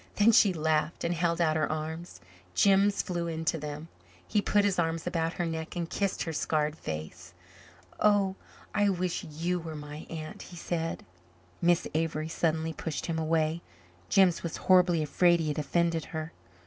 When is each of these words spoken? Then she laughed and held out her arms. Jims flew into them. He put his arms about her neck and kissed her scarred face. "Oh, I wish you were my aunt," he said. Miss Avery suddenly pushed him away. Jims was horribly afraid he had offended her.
Then 0.15 0.31
she 0.31 0.51
laughed 0.51 1.03
and 1.03 1.13
held 1.13 1.39
out 1.39 1.55
her 1.55 1.71
arms. 1.71 2.21
Jims 2.55 3.03
flew 3.03 3.27
into 3.27 3.59
them. 3.59 3.87
He 4.27 4.41
put 4.41 4.65
his 4.65 4.79
arms 4.79 5.05
about 5.05 5.33
her 5.33 5.45
neck 5.45 5.75
and 5.75 5.87
kissed 5.87 6.23
her 6.23 6.33
scarred 6.33 6.75
face. 6.75 7.35
"Oh, 7.99 8.35
I 8.73 8.89
wish 8.89 9.23
you 9.25 9.59
were 9.59 9.75
my 9.75 10.07
aunt," 10.09 10.41
he 10.41 10.55
said. 10.55 11.05
Miss 11.61 11.87
Avery 11.93 12.29
suddenly 12.29 12.73
pushed 12.73 13.05
him 13.05 13.19
away. 13.19 13.61
Jims 14.09 14.41
was 14.41 14.57
horribly 14.65 15.03
afraid 15.03 15.39
he 15.39 15.49
had 15.49 15.59
offended 15.59 16.05
her. 16.05 16.31